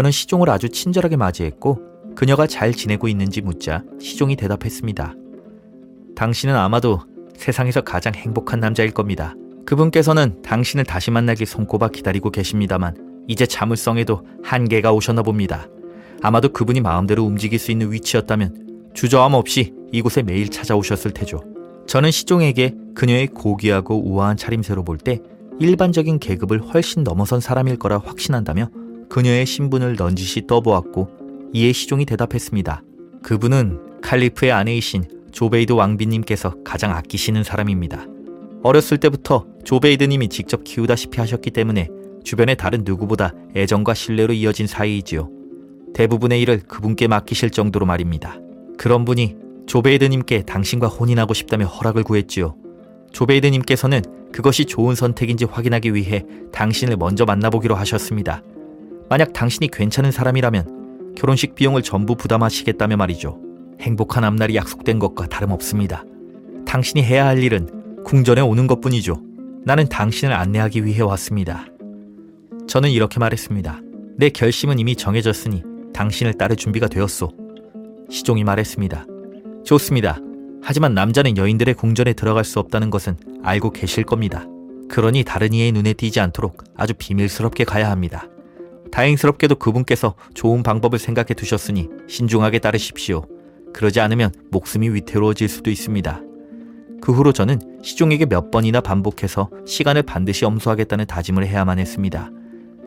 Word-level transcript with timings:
저는 0.00 0.12
시종을 0.12 0.48
아주 0.48 0.70
친절하게 0.70 1.16
맞이했고 1.18 1.78
그녀가 2.16 2.46
잘 2.46 2.72
지내고 2.72 3.06
있는지 3.06 3.42
묻자 3.42 3.84
시종이 4.00 4.34
대답했습니다. 4.34 5.14
당신은 6.16 6.56
아마도 6.56 7.00
세상에서 7.36 7.82
가장 7.82 8.14
행복한 8.14 8.60
남자일 8.60 8.92
겁니다. 8.92 9.34
그분께서는 9.66 10.40
당신을 10.40 10.86
다시 10.86 11.10
만나길 11.10 11.46
손꼽아 11.46 11.88
기다리고 11.88 12.30
계십니다만 12.30 13.24
이제 13.28 13.44
자물성에도 13.44 14.26
한계가 14.42 14.90
오셨나 14.90 15.20
봅니다. 15.20 15.68
아마도 16.22 16.48
그분이 16.48 16.80
마음대로 16.80 17.24
움직일 17.24 17.58
수 17.58 17.70
있는 17.70 17.92
위치였다면 17.92 18.92
주저함 18.94 19.34
없이 19.34 19.74
이곳에 19.92 20.22
매일 20.22 20.48
찾아오셨을 20.48 21.10
테죠. 21.10 21.44
저는 21.86 22.10
시종에게 22.10 22.74
그녀의 22.94 23.26
고귀하고 23.26 24.02
우아한 24.08 24.38
차림새로 24.38 24.82
볼 24.82 24.96
때 24.96 25.20
일반적인 25.58 26.20
계급을 26.20 26.58
훨씬 26.72 27.04
넘어선 27.04 27.40
사람일 27.40 27.76
거라 27.76 27.98
확신한다며 27.98 28.70
그녀의 29.10 29.44
신분을 29.44 29.96
넌지시 29.98 30.46
떠보았고 30.46 31.50
이에 31.52 31.72
시종이 31.72 32.06
대답했습니다. 32.06 32.82
그분은 33.22 34.00
칼리프의 34.02 34.52
아내이신 34.52 35.04
조베이드 35.32 35.72
왕비님께서 35.72 36.62
가장 36.64 36.92
아끼시는 36.92 37.42
사람입니다. 37.42 38.06
어렸을 38.62 38.98
때부터 38.98 39.46
조베이드님이 39.64 40.28
직접 40.28 40.62
키우다시피 40.64 41.18
하셨기 41.18 41.50
때문에 41.50 41.88
주변의 42.22 42.56
다른 42.56 42.82
누구보다 42.84 43.32
애정과 43.56 43.94
신뢰로 43.94 44.32
이어진 44.32 44.66
사이이지요. 44.66 45.28
대부분의 45.92 46.40
일을 46.42 46.60
그분께 46.60 47.08
맡기실 47.08 47.50
정도로 47.50 47.86
말입니다. 47.86 48.38
그런 48.78 49.04
분이 49.04 49.34
조베이드님께 49.66 50.42
당신과 50.42 50.86
혼인하고 50.86 51.34
싶다며 51.34 51.66
허락을 51.66 52.04
구했지요. 52.04 52.54
조베이드님께서는 53.12 54.30
그것이 54.32 54.66
좋은 54.66 54.94
선택인지 54.94 55.46
확인하기 55.46 55.94
위해 55.94 56.24
당신을 56.52 56.96
먼저 56.96 57.24
만나보기로 57.24 57.74
하셨습니다. 57.74 58.42
만약 59.10 59.32
당신이 59.32 59.68
괜찮은 59.72 60.12
사람이라면 60.12 61.14
결혼식 61.16 61.56
비용을 61.56 61.82
전부 61.82 62.14
부담하시겠다며 62.14 62.96
말이죠. 62.96 63.40
행복한 63.80 64.22
앞날이 64.22 64.54
약속된 64.54 65.00
것과 65.00 65.26
다름없습니다. 65.26 66.04
당신이 66.64 67.02
해야 67.02 67.26
할 67.26 67.42
일은 67.42 68.04
궁전에 68.04 68.40
오는 68.40 68.68
것 68.68 68.80
뿐이죠. 68.80 69.20
나는 69.64 69.88
당신을 69.88 70.32
안내하기 70.32 70.84
위해 70.84 71.02
왔습니다. 71.02 71.66
저는 72.68 72.90
이렇게 72.90 73.18
말했습니다. 73.18 73.80
내 74.16 74.30
결심은 74.30 74.78
이미 74.78 74.94
정해졌으니 74.94 75.64
당신을 75.92 76.34
따를 76.34 76.54
준비가 76.54 76.86
되었소. 76.86 77.32
시종이 78.08 78.44
말했습니다. 78.44 79.06
좋습니다. 79.64 80.20
하지만 80.62 80.94
남자는 80.94 81.36
여인들의 81.36 81.74
궁전에 81.74 82.12
들어갈 82.12 82.44
수 82.44 82.60
없다는 82.60 82.90
것은 82.90 83.16
알고 83.42 83.72
계실 83.72 84.04
겁니다. 84.04 84.46
그러니 84.88 85.24
다른 85.24 85.52
이의 85.52 85.72
눈에 85.72 85.94
띄지 85.94 86.20
않도록 86.20 86.62
아주 86.76 86.94
비밀스럽게 86.96 87.64
가야 87.64 87.90
합니다. 87.90 88.28
다행스럽게도 88.92 89.56
그분께서 89.56 90.14
좋은 90.34 90.62
방법을 90.62 90.98
생각해 90.98 91.34
두셨으니 91.34 91.88
신중하게 92.08 92.58
따르십시오. 92.58 93.24
그러지 93.72 94.00
않으면 94.00 94.32
목숨이 94.50 94.88
위태로워질 94.90 95.48
수도 95.48 95.70
있습니다. 95.70 96.20
그 97.00 97.12
후로 97.12 97.32
저는 97.32 97.60
시종에게 97.82 98.26
몇 98.26 98.50
번이나 98.50 98.80
반복해서 98.80 99.48
시간을 99.66 100.02
반드시 100.02 100.44
엄수하겠다는 100.44 101.06
다짐을 101.06 101.46
해야만 101.46 101.78
했습니다. 101.78 102.30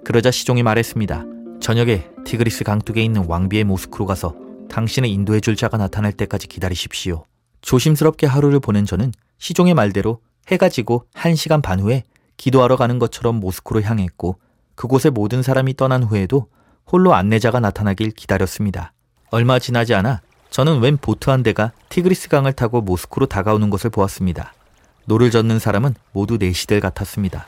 그러자 0.03 0.31
시종이 0.31 0.61
말했습니다. 0.63 1.25
저녁에 1.59 2.09
티그리스 2.25 2.63
강둑에 2.63 3.01
있는 3.01 3.25
왕비의 3.25 3.63
모스크로 3.63 4.05
가서 4.05 4.35
당신을 4.69 5.09
인도해 5.09 5.39
줄 5.39 5.55
자가 5.55 5.77
나타날 5.77 6.11
때까지 6.11 6.47
기다리십시오. 6.47 7.23
조심스럽게 7.61 8.27
하루를 8.27 8.59
보낸 8.59 8.85
저는 8.85 9.11
시종의 9.39 9.73
말대로 9.73 10.19
해가 10.49 10.69
지고 10.69 11.05
1시간 11.13 11.61
반 11.61 11.79
후에 11.79 12.03
기도하러 12.37 12.75
가는 12.75 12.99
것처럼 12.99 13.39
모스크로 13.39 13.81
향했고 13.81 14.37
그곳의 14.75 15.11
모든 15.11 15.41
사람이 15.41 15.75
떠난 15.75 16.03
후에도 16.03 16.47
홀로 16.91 17.13
안내자가 17.13 17.59
나타나길 17.59 18.11
기다렸습니다. 18.11 18.93
얼마 19.29 19.59
지나지 19.59 19.93
않아 19.93 20.21
저는 20.49 20.81
웬 20.81 20.97
보트 20.97 21.29
한 21.29 21.41
대가 21.41 21.71
티그리스 21.89 22.29
강을 22.29 22.53
타고 22.53 22.81
모스크로 22.81 23.25
다가오는 23.25 23.69
것을 23.69 23.89
보았습니다. 23.89 24.53
노를 25.05 25.31
젓는 25.31 25.59
사람은 25.59 25.95
모두 26.11 26.37
내시들 26.37 26.79
같았습니다. 26.79 27.47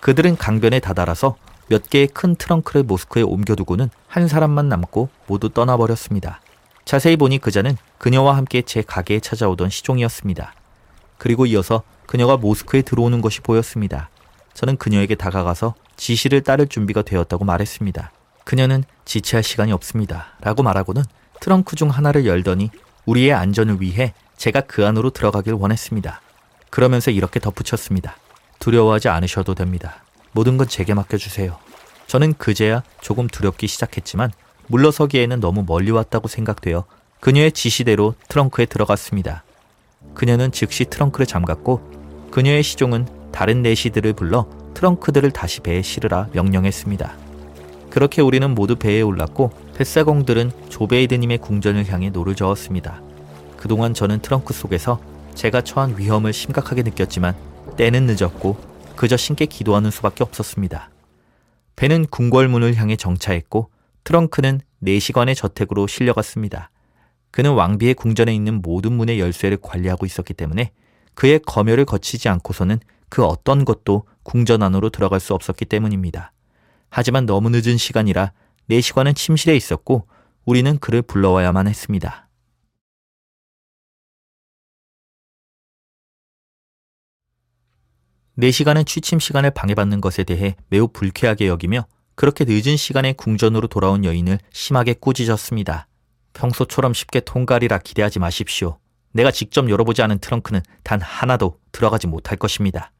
그들은 0.00 0.36
강변에 0.36 0.80
다다라서 0.80 1.36
몇 1.68 1.88
개의 1.88 2.08
큰 2.08 2.34
트렁크를 2.34 2.82
모스크에 2.82 3.22
옮겨두고는 3.22 3.90
한 4.08 4.26
사람만 4.26 4.68
남고 4.68 5.08
모두 5.26 5.50
떠나버렸습니다. 5.50 6.40
자세히 6.84 7.16
보니 7.16 7.38
그자는 7.38 7.76
그녀와 7.98 8.36
함께 8.36 8.62
제 8.62 8.82
가게에 8.82 9.20
찾아오던 9.20 9.70
시종이었습니다. 9.70 10.54
그리고 11.18 11.46
이어서 11.46 11.82
그녀가 12.06 12.36
모스크에 12.36 12.82
들어오는 12.82 13.20
것이 13.20 13.40
보였습니다. 13.40 14.08
저는 14.54 14.78
그녀에게 14.78 15.14
다가가서 15.14 15.74
지시를 16.00 16.40
따를 16.40 16.66
준비가 16.66 17.02
되었다고 17.02 17.44
말했습니다. 17.44 18.10
그녀는 18.44 18.84
지체할 19.04 19.42
시간이 19.42 19.70
없습니다. 19.72 20.28
라고 20.40 20.62
말하고는 20.62 21.04
트렁크 21.40 21.76
중 21.76 21.90
하나를 21.90 22.24
열더니 22.26 22.70
우리의 23.04 23.34
안전을 23.34 23.82
위해 23.82 24.14
제가 24.38 24.62
그 24.62 24.86
안으로 24.86 25.10
들어가길 25.10 25.52
원했습니다. 25.52 26.22
그러면서 26.70 27.10
이렇게 27.10 27.38
덧붙였습니다. 27.38 28.16
두려워하지 28.60 29.08
않으셔도 29.08 29.54
됩니다. 29.54 30.02
모든 30.32 30.56
건 30.56 30.66
제게 30.68 30.94
맡겨주세요. 30.94 31.58
저는 32.06 32.32
그제야 32.38 32.82
조금 33.02 33.28
두렵기 33.28 33.66
시작했지만 33.66 34.32
물러서기에는 34.68 35.38
너무 35.40 35.64
멀리 35.66 35.90
왔다고 35.90 36.28
생각되어 36.28 36.86
그녀의 37.20 37.52
지시대로 37.52 38.14
트렁크에 38.28 38.64
들어갔습니다. 38.64 39.44
그녀는 40.14 40.50
즉시 40.50 40.86
트렁크를 40.86 41.26
잠갔고 41.26 42.30
그녀의 42.30 42.62
시종은 42.62 43.06
다른 43.32 43.60
내시들을 43.60 44.14
불러 44.14 44.48
트렁크들을 44.74 45.30
다시 45.30 45.60
배에 45.60 45.82
실으라 45.82 46.28
명령했습니다. 46.32 47.16
그렇게 47.90 48.22
우리는 48.22 48.54
모두 48.54 48.76
배에 48.76 49.02
올랐고 49.02 49.50
뱃사공들은 49.74 50.52
조베이드님의 50.68 51.38
궁전을 51.38 51.88
향해 51.88 52.10
노를 52.10 52.34
저었습니다. 52.34 53.02
그동안 53.56 53.94
저는 53.94 54.20
트렁크 54.20 54.54
속에서 54.54 55.00
제가 55.34 55.62
처한 55.62 55.98
위험을 55.98 56.32
심각하게 56.32 56.82
느꼈지만 56.82 57.34
때는 57.76 58.06
늦었고 58.06 58.56
그저 58.96 59.16
신께 59.16 59.46
기도하는 59.46 59.90
수밖에 59.90 60.22
없었습니다. 60.22 60.90
배는 61.76 62.06
궁궐문을 62.06 62.74
향해 62.76 62.96
정차했고 62.96 63.70
트렁크는 64.04 64.60
내시관의 64.80 65.34
저택으로 65.34 65.86
실려갔습니다. 65.86 66.70
그는 67.30 67.52
왕비의 67.52 67.94
궁전에 67.94 68.34
있는 68.34 68.60
모든 68.60 68.92
문의 68.92 69.20
열쇠를 69.20 69.58
관리하고 69.62 70.04
있었기 70.04 70.34
때문에 70.34 70.72
그의 71.14 71.40
검열을 71.40 71.84
거치지 71.84 72.28
않고서는 72.28 72.80
그 73.10 73.24
어떤 73.24 73.66
것도 73.66 74.06
궁전 74.22 74.62
안으로 74.62 74.88
들어갈 74.88 75.20
수 75.20 75.34
없었기 75.34 75.66
때문입니다. 75.66 76.32
하지만 76.88 77.26
너무 77.26 77.50
늦은 77.50 77.76
시간이라 77.76 78.32
내시관은 78.66 79.14
침실에 79.14 79.54
있었고 79.56 80.06
우리는 80.46 80.78
그를 80.78 81.02
불러와야만 81.02 81.66
했습니다. 81.66 82.28
내시관은 88.34 88.86
취침 88.86 89.18
시간을 89.18 89.50
방해받는 89.50 90.00
것에 90.00 90.24
대해 90.24 90.56
매우 90.68 90.88
불쾌하게 90.88 91.46
여기며 91.48 91.86
그렇게 92.14 92.44
늦은 92.46 92.76
시간에 92.76 93.12
궁전으로 93.12 93.66
돌아온 93.66 94.04
여인을 94.04 94.38
심하게 94.50 94.94
꾸짖었습니다. 94.94 95.88
평소처럼 96.32 96.94
쉽게 96.94 97.20
통과하리라 97.20 97.78
기대하지 97.78 98.18
마십시오. 98.18 98.78
내가 99.12 99.30
직접 99.30 99.68
열어보지 99.68 100.02
않은 100.02 100.20
트렁크는 100.20 100.62
단 100.84 101.00
하나도 101.00 101.58
들어가지 101.72 102.06
못할 102.06 102.38
것입니다. 102.38 102.92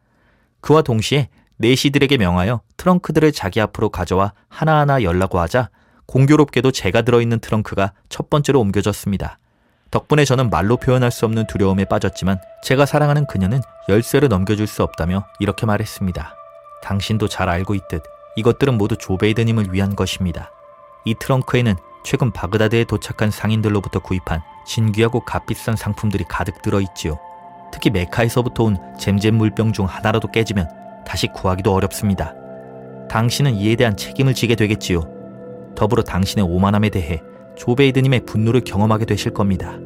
그와 0.61 0.83
동시에 0.83 1.29
내시들에게 1.57 2.17
명하여 2.17 2.61
트렁크들을 2.77 3.33
자기 3.33 3.61
앞으로 3.61 3.91
가져와 3.91 4.33
하나하나 4.49 5.03
열라고 5.03 5.39
하자 5.39 5.69
공교롭게도 6.07 6.73
제가 6.73 7.03
들어있는 7.03 7.41
트렁크가 7.41 7.93
첫 8.09 8.31
번째로 8.31 8.61
옮겨졌습니다. 8.61 9.39
덕분에 9.91 10.25
저는 10.25 10.51
말로 10.51 10.77
표현할 10.77 11.11
수 11.11 11.25
없는 11.25 11.47
두려움에 11.47 11.85
빠졌지만 11.85 12.39
제가 12.63 12.87
사랑하는 12.87 13.27
그녀는 13.27 13.61
열쇠를 13.89 14.29
넘겨줄 14.29 14.67
수 14.67 14.83
없다며 14.83 15.25
이렇게 15.39 15.67
말했습니다. 15.67 16.35
당신도 16.83 17.29
잘 17.29 17.49
알고 17.49 17.75
있듯 17.75 18.03
이것들은 18.37 18.79
모두 18.79 18.97
조베이드님을 18.97 19.73
위한 19.73 19.95
것입니다. 19.95 20.51
이 21.05 21.15
트렁크에는 21.15 21.75
최근 22.05 22.33
바그다드에 22.33 22.85
도착한 22.85 23.31
상인들로부터 23.31 24.01
구입한 24.01 24.43
진귀하고 24.67 25.21
값비싼 25.21 25.77
상품들이 25.77 26.25
가득 26.29 26.63
들어있지요. 26.63 27.19
특히 27.73 27.91
메카에서부터 27.91 28.65
온 28.65 28.77
잼잼 28.99 29.37
물병 29.37 29.73
중 29.73 29.87
하나라도 29.87 30.29
깨지면 30.29 30.69
다시 31.07 31.27
구하기도 31.29 31.73
어렵습니다. 31.73 32.35
당신은 33.09 33.55
이에 33.55 33.77
대한 33.77 33.97
책임을 33.97 34.35
지게 34.35 34.55
되겠지요. 34.55 35.03
더불어 35.75 36.03
당신의 36.03 36.45
오만함에 36.45 36.91
대해 36.91 37.23
조베이드님의 37.57 38.27
분노를 38.27 38.61
경험하게 38.63 39.05
되실 39.05 39.33
겁니다. 39.33 39.77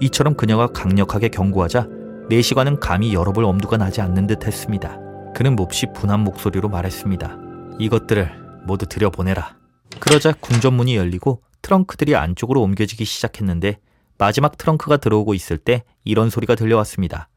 이처럼 0.00 0.34
그녀가 0.34 0.66
강력하게 0.66 1.28
경고하자 1.28 1.88
내시관은 2.28 2.80
감히 2.80 3.14
열어볼 3.14 3.44
엄두가 3.44 3.76
나지 3.76 4.00
않는 4.00 4.26
듯 4.26 4.46
했습니다. 4.46 4.98
그는 5.34 5.56
몹시 5.56 5.86
분한 5.94 6.20
목소리로 6.20 6.68
말했습니다. 6.68 7.38
이것들을 7.78 8.62
모두 8.66 8.86
들여보내라. 8.86 9.56
그러자 10.00 10.32
궁전문이 10.40 10.96
열리고 10.96 11.42
트렁크들이 11.62 12.14
안쪽으로 12.16 12.62
옮겨지기 12.62 13.04
시작했는데 13.04 13.78
마지막 14.18 14.56
트렁크가 14.56 14.98
들어오고 14.98 15.34
있을 15.34 15.58
때 15.58 15.82
이런 16.04 16.30
소리가 16.30 16.54
들려왔습니다. 16.54 17.28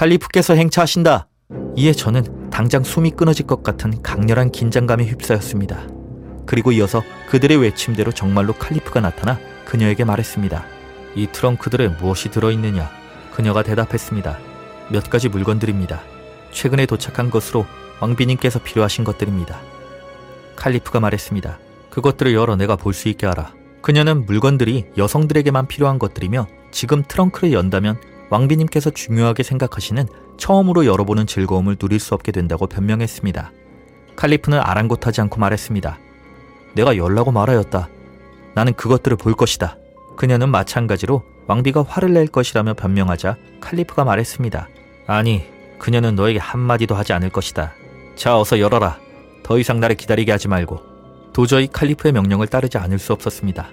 칼리프께서 0.00 0.54
행차하신다. 0.54 1.28
이에 1.76 1.92
저는 1.92 2.48
당장 2.48 2.82
숨이 2.82 3.10
끊어질 3.10 3.46
것 3.46 3.62
같은 3.62 4.00
강렬한 4.00 4.50
긴장감에 4.50 5.04
휩싸였습니다. 5.04 5.88
그리고 6.46 6.72
이어서 6.72 7.02
그들의 7.28 7.58
외침대로 7.58 8.10
정말로 8.10 8.54
칼리프가 8.54 9.00
나타나 9.00 9.38
그녀에게 9.66 10.04
말했습니다. 10.04 10.64
이 11.16 11.26
트렁크들에 11.30 11.88
무엇이 12.00 12.30
들어있느냐? 12.30 12.90
그녀가 13.34 13.62
대답했습니다. 13.62 14.38
몇 14.90 15.10
가지 15.10 15.28
물건들입니다. 15.28 16.00
최근에 16.50 16.86
도착한 16.86 17.28
것으로 17.28 17.66
왕비님께서 18.00 18.60
필요하신 18.60 19.04
것들입니다. 19.04 19.60
칼리프가 20.56 21.00
말했습니다. 21.00 21.58
그것들을 21.90 22.32
열어 22.32 22.56
내가 22.56 22.74
볼 22.76 22.94
수 22.94 23.10
있게 23.10 23.26
하라. 23.26 23.52
그녀는 23.82 24.24
물건들이 24.24 24.86
여성들에게만 24.96 25.68
필요한 25.68 25.98
것들이며 25.98 26.46
지금 26.70 27.04
트렁크를 27.06 27.52
연다면 27.52 27.98
왕비님께서 28.30 28.90
중요하게 28.90 29.42
생각하시는 29.42 30.06
처음으로 30.36 30.86
열어보는 30.86 31.26
즐거움을 31.26 31.76
누릴 31.76 32.00
수 32.00 32.14
없게 32.14 32.32
된다고 32.32 32.66
변명했습니다. 32.66 33.52
칼리프는 34.16 34.58
아랑곳하지 34.60 35.20
않고 35.22 35.38
말했습니다. 35.38 35.98
내가 36.74 36.96
열라고 36.96 37.32
말하였다. 37.32 37.88
나는 38.54 38.72
그것들을 38.74 39.16
볼 39.16 39.34
것이다. 39.34 39.76
그녀는 40.16 40.48
마찬가지로 40.48 41.22
왕비가 41.46 41.84
화를 41.86 42.12
낼 42.12 42.26
것이라며 42.28 42.74
변명하자 42.74 43.36
칼리프가 43.60 44.04
말했습니다. 44.04 44.68
아니, 45.06 45.44
그녀는 45.78 46.14
너에게 46.14 46.38
한마디도 46.38 46.94
하지 46.94 47.12
않을 47.12 47.30
것이다. 47.30 47.72
자, 48.14 48.38
어서 48.38 48.60
열어라. 48.60 48.98
더 49.42 49.58
이상 49.58 49.80
나를 49.80 49.96
기다리게 49.96 50.30
하지 50.30 50.46
말고. 50.46 50.80
도저히 51.32 51.66
칼리프의 51.66 52.12
명령을 52.12 52.46
따르지 52.46 52.78
않을 52.78 52.98
수 52.98 53.12
없었습니다. 53.12 53.68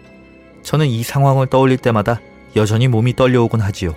저는 0.64 0.88
이 0.88 1.04
상황을 1.04 1.48
떠올릴 1.48 1.78
때마다 1.78 2.20
여전히 2.56 2.88
몸이 2.88 3.16
떨려오곤 3.16 3.62
하지요. 3.62 3.94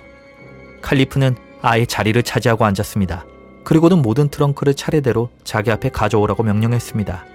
칼리프는 0.81 1.35
아예 1.61 1.85
자리를 1.85 2.21
차지하고 2.23 2.65
앉았습니다. 2.65 3.25
그리고는 3.63 4.01
모든 4.01 4.29
트렁크를 4.29 4.73
차례대로 4.73 5.29
자기 5.43 5.71
앞에 5.71 5.89
가져오라고 5.89 6.43
명령했습니다. 6.43 7.25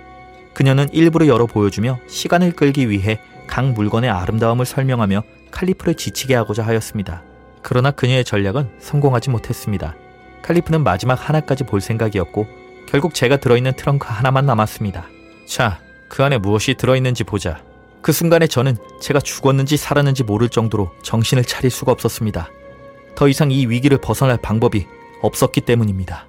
그녀는 0.55 0.89
일부러 0.93 1.27
열어 1.27 1.47
보여주며 1.47 1.99
시간을 2.09 2.53
끌기 2.53 2.91
위해 2.91 3.21
각 3.47 3.73
물건의 3.73 4.11
아름다움을 4.11 4.67
설명하며 4.67 5.23
칼리프를 5.51 5.95
지치게 5.95 6.35
하고자 6.35 6.65
하였습니다. 6.67 7.23
그러나 7.63 7.91
그녀의 7.91 8.25
전략은 8.25 8.71
성공하지 8.79 9.31
못했습니다. 9.31 9.95
칼리프는 10.43 10.83
마지막 10.83 11.29
하나까지 11.29 11.65
볼 11.65 11.81
생각이었고 11.81 12.47
결국 12.89 13.15
제가 13.15 13.37
들어있는 13.37 13.75
트렁크 13.75 14.07
하나만 14.09 14.47
남았습니다. 14.47 15.07
자, 15.47 15.81
그 16.09 16.23
안에 16.23 16.39
무엇이 16.39 16.75
들어있는지 16.75 17.25
보자. 17.25 17.63
그 18.01 18.13
순간에 18.13 18.47
저는 18.47 18.77
제가 19.01 19.21
죽었는지 19.21 19.77
살았는지 19.77 20.23
모를 20.23 20.49
정도로 20.49 20.93
정신을 21.03 21.45
차릴 21.45 21.71
수가 21.71 21.93
없었습니다. 21.93 22.49
더 23.17 23.27
이상 23.29 23.51
이 23.51 23.67
위기를 23.67 23.99
벗어날 23.99 24.37
방법이 24.37 24.87
없었기 25.23 25.63
때문입니다. 25.63 26.29